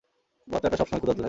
[0.47, 1.19] বাচ্চাটা সবসময় ক্ষুধার্ত থাকে।